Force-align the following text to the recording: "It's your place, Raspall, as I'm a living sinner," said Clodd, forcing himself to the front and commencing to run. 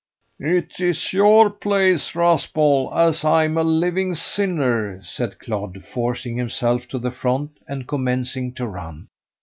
"It's 0.39 1.13
your 1.13 1.51
place, 1.51 2.15
Raspall, 2.15 2.91
as 2.91 3.23
I'm 3.23 3.55
a 3.55 3.61
living 3.63 4.15
sinner," 4.15 4.99
said 5.03 5.37
Clodd, 5.37 5.85
forcing 5.85 6.37
himself 6.37 6.87
to 6.87 6.97
the 6.97 7.11
front 7.11 7.59
and 7.67 7.87
commencing 7.87 8.51
to 8.53 8.65
run. 8.65 9.09